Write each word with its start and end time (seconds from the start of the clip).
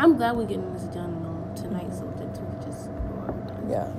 I'm 0.00 0.16
glad 0.16 0.36
we're 0.36 0.46
getting 0.46 0.72
this 0.72 0.84
done 0.84 1.24
um, 1.26 1.54
tonight 1.56 1.92
so 1.92 2.04
that 2.18 2.28
we 2.28 2.36
can 2.38 2.62
just. 2.62 2.88
Yeah. 3.68 3.92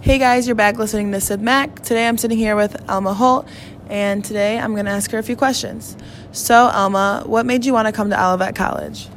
Hey 0.00 0.18
guys, 0.18 0.46
you're 0.46 0.54
back 0.54 0.78
listening 0.78 1.10
to 1.10 1.20
Sid 1.20 1.40
Mac. 1.40 1.80
Today 1.80 2.06
I'm 2.06 2.16
sitting 2.16 2.38
here 2.38 2.54
with 2.54 2.88
Alma 2.88 3.12
Holt, 3.12 3.48
and 3.88 4.24
today 4.24 4.56
I'm 4.56 4.74
going 4.74 4.84
to 4.84 4.92
ask 4.92 5.10
her 5.10 5.18
a 5.18 5.22
few 5.24 5.34
questions. 5.34 5.96
So, 6.30 6.54
Alma, 6.54 7.24
what 7.26 7.44
made 7.44 7.64
you 7.64 7.72
want 7.72 7.88
to 7.88 7.92
come 7.92 8.08
to 8.10 8.24
Olivet 8.24 8.54
College? 8.54 9.08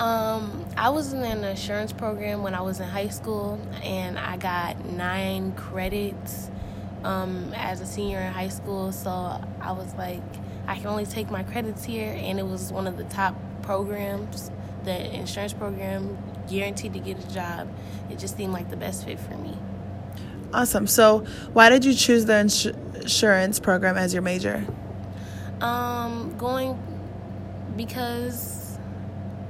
Um, 0.00 0.66
I 0.76 0.90
was 0.90 1.14
in 1.14 1.22
an 1.22 1.42
insurance 1.42 1.94
program 1.94 2.42
when 2.42 2.54
I 2.54 2.60
was 2.60 2.80
in 2.80 2.86
high 2.86 3.08
school, 3.08 3.58
and 3.82 4.18
I 4.18 4.36
got 4.36 4.84
nine 4.84 5.52
credits 5.52 6.50
um, 7.04 7.54
as 7.56 7.80
a 7.80 7.86
senior 7.86 8.20
in 8.20 8.34
high 8.34 8.48
school. 8.48 8.92
So 8.92 9.10
I 9.10 9.72
was 9.72 9.94
like, 9.94 10.20
I 10.66 10.76
can 10.76 10.88
only 10.88 11.06
take 11.06 11.30
my 11.30 11.42
credits 11.42 11.86
here, 11.86 12.14
and 12.18 12.38
it 12.38 12.46
was 12.46 12.70
one 12.70 12.86
of 12.86 12.98
the 12.98 13.04
top 13.04 13.34
programs, 13.68 14.50
the 14.84 15.14
insurance 15.14 15.52
program, 15.52 16.16
guaranteed 16.48 16.94
to 16.94 16.98
get 16.98 17.22
a 17.22 17.34
job. 17.34 17.68
It 18.10 18.18
just 18.18 18.34
seemed 18.34 18.54
like 18.54 18.70
the 18.70 18.78
best 18.78 19.04
fit 19.04 19.20
for 19.20 19.36
me. 19.36 19.54
Awesome. 20.54 20.86
So, 20.86 21.26
why 21.52 21.68
did 21.68 21.84
you 21.84 21.92
choose 21.92 22.24
the 22.24 22.38
ins- 22.38 22.64
insurance 22.64 23.60
program 23.60 23.98
as 23.98 24.14
your 24.14 24.22
major? 24.22 24.64
Um, 25.60 26.34
going 26.38 26.82
because 27.76 28.78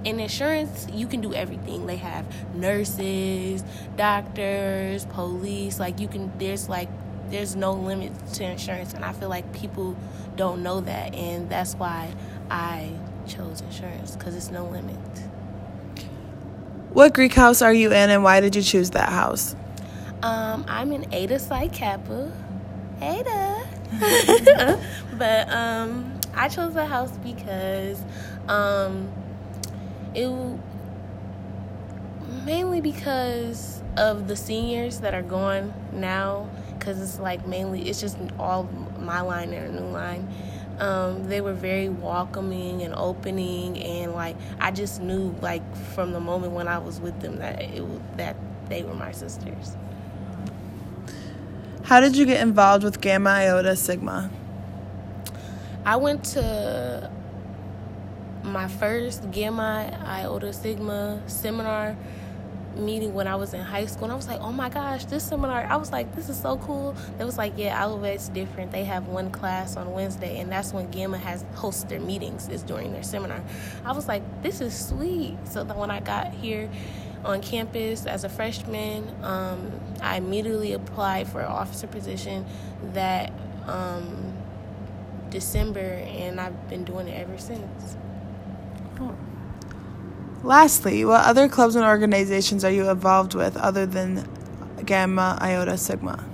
in 0.02 0.18
insurance 0.18 0.88
you 0.92 1.06
can 1.06 1.20
do 1.20 1.32
everything. 1.32 1.86
They 1.86 1.98
have 1.98 2.26
nurses, 2.56 3.62
doctors, 3.96 5.04
police. 5.04 5.78
Like 5.78 6.00
you 6.00 6.08
can. 6.08 6.32
There's 6.38 6.68
like 6.68 6.88
there's 7.30 7.54
no 7.54 7.72
limit 7.72 8.10
to 8.34 8.42
insurance, 8.42 8.94
and 8.94 9.04
I 9.04 9.12
feel 9.12 9.28
like 9.28 9.52
people 9.52 9.96
don't 10.34 10.64
know 10.64 10.80
that, 10.80 11.14
and 11.14 11.48
that's 11.48 11.76
why 11.76 12.12
I 12.50 12.90
chose 13.28 13.60
insurance 13.60 14.16
because 14.16 14.34
it's 14.34 14.50
no 14.50 14.64
limit. 14.64 14.96
What 16.90 17.14
Greek 17.14 17.34
house 17.34 17.62
are 17.62 17.72
you 17.72 17.92
in, 17.92 18.10
and 18.10 18.24
why 18.24 18.40
did 18.40 18.56
you 18.56 18.62
choose 18.62 18.90
that 18.90 19.10
house? 19.10 19.54
Um, 20.22 20.64
I'm 20.66 20.92
in 20.92 21.12
Eta 21.12 21.38
Psi 21.38 21.68
Kappa. 21.68 22.32
Eta. 23.00 23.66
but 25.18 25.50
um, 25.50 26.18
I 26.34 26.48
chose 26.48 26.74
the 26.74 26.86
house 26.86 27.16
because 27.18 28.02
um, 28.48 29.08
it 30.14 30.28
mainly 32.44 32.80
because 32.80 33.82
of 33.96 34.26
the 34.26 34.36
seniors 34.36 35.00
that 35.00 35.14
are 35.14 35.22
going 35.22 35.72
now. 35.92 36.48
Because 36.78 37.00
it's 37.00 37.18
like 37.18 37.46
mainly 37.46 37.88
it's 37.88 38.00
just 38.00 38.16
all 38.38 38.64
my 38.98 39.20
line 39.20 39.52
and 39.52 39.76
a 39.76 39.80
new 39.80 39.88
line. 39.88 40.28
Um, 40.78 41.24
they 41.24 41.40
were 41.40 41.54
very 41.54 41.88
welcoming 41.88 42.82
and 42.82 42.94
opening, 42.94 43.78
and 43.82 44.12
like 44.14 44.36
I 44.60 44.70
just 44.70 45.02
knew 45.02 45.34
like 45.42 45.62
from 45.94 46.12
the 46.12 46.20
moment 46.20 46.52
when 46.52 46.68
I 46.68 46.78
was 46.78 47.00
with 47.00 47.20
them 47.20 47.38
that 47.38 47.60
it 47.60 47.84
was, 47.84 48.00
that 48.16 48.36
they 48.68 48.82
were 48.84 48.94
my 48.94 49.12
sisters. 49.12 49.76
How 51.82 52.00
did 52.00 52.16
you 52.16 52.26
get 52.26 52.40
involved 52.42 52.84
with 52.84 53.00
Gamma 53.00 53.30
Iota 53.30 53.74
Sigma? 53.74 54.30
I 55.84 55.96
went 55.96 56.22
to 56.26 57.10
my 58.42 58.68
first 58.68 59.30
Gamma 59.30 59.98
Iota 60.06 60.52
Sigma 60.52 61.22
seminar 61.26 61.96
meeting 62.78 63.14
when 63.14 63.26
I 63.26 63.36
was 63.36 63.54
in 63.54 63.60
high 63.60 63.86
school, 63.86 64.04
and 64.04 64.12
I 64.12 64.16
was 64.16 64.28
like, 64.28 64.40
oh 64.40 64.52
my 64.52 64.68
gosh, 64.68 65.04
this 65.06 65.24
seminar, 65.24 65.64
I 65.64 65.76
was 65.76 65.92
like, 65.92 66.14
this 66.14 66.28
is 66.28 66.40
so 66.40 66.58
cool. 66.58 66.94
They 67.16 67.24
was 67.24 67.38
like, 67.38 67.54
yeah, 67.56 67.84
Olivet's 67.84 68.28
different. 68.28 68.72
They 68.72 68.84
have 68.84 69.08
one 69.08 69.30
class 69.30 69.76
on 69.76 69.92
Wednesday, 69.92 70.40
and 70.40 70.50
that's 70.50 70.72
when 70.72 70.90
Gamma 70.90 71.18
has 71.18 71.44
hosts 71.54 71.84
their 71.84 72.00
meetings, 72.00 72.48
is 72.48 72.62
during 72.62 72.92
their 72.92 73.02
seminar. 73.02 73.42
I 73.84 73.92
was 73.92 74.08
like, 74.08 74.22
this 74.42 74.60
is 74.60 74.78
sweet. 74.78 75.36
So 75.44 75.64
then 75.64 75.76
when 75.76 75.90
I 75.90 76.00
got 76.00 76.32
here, 76.32 76.70
on 77.24 77.42
campus 77.42 78.06
as 78.06 78.24
a 78.24 78.28
freshman. 78.28 79.12
Um, 79.24 79.72
I 80.00 80.16
immediately 80.16 80.72
applied 80.72 81.28
for 81.28 81.40
an 81.40 81.46
officer 81.46 81.86
position 81.86 82.46
that 82.92 83.32
um, 83.66 84.32
December, 85.30 85.80
and 85.80 86.40
I've 86.40 86.68
been 86.68 86.84
doing 86.84 87.08
it 87.08 87.20
ever 87.20 87.38
since. 87.38 87.96
Lastly, 90.42 91.04
what 91.04 91.24
other 91.24 91.48
clubs 91.48 91.74
and 91.74 91.84
organizations 91.84 92.64
are 92.64 92.70
you 92.70 92.88
involved 92.88 93.34
with 93.34 93.56
other 93.56 93.86
than 93.86 94.28
Gamma 94.84 95.36
Iota 95.40 95.76
Sigma? 95.76 96.24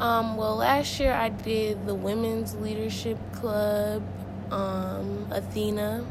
Um, 0.00 0.36
well, 0.36 0.56
last 0.56 0.98
year 0.98 1.12
I 1.12 1.28
did 1.28 1.86
the 1.86 1.94
Women's 1.94 2.54
Leadership 2.56 3.18
Club, 3.32 4.02
um, 4.50 5.26
Athena, 5.30 6.04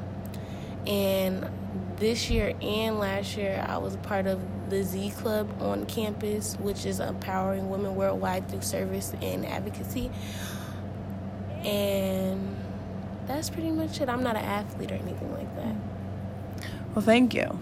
and 0.85 1.49
this 1.97 2.29
year 2.29 2.53
and 2.61 2.99
last 2.99 3.35
year, 3.35 3.65
I 3.67 3.77
was 3.77 3.97
part 3.97 4.27
of 4.27 4.39
the 4.69 4.83
Z 4.83 5.11
Club 5.17 5.61
on 5.61 5.85
campus, 5.85 6.55
which 6.59 6.85
is 6.85 6.99
empowering 6.99 7.69
women 7.69 7.95
worldwide 7.95 8.49
through 8.49 8.61
service 8.61 9.13
and 9.21 9.45
advocacy. 9.45 10.11
And 11.63 12.55
that's 13.25 13.49
pretty 13.49 13.71
much 13.71 13.99
it. 13.99 14.09
I'm 14.09 14.23
not 14.23 14.35
an 14.35 14.45
athlete 14.45 14.91
or 14.91 14.95
anything 14.95 15.33
like 15.33 15.53
that. 15.55 15.75
Well, 16.93 17.03
thank 17.03 17.33
you. 17.33 17.61